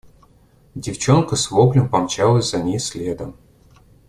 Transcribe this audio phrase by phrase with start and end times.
[0.73, 3.35] Девчонка с воплем помчалась за ней следом.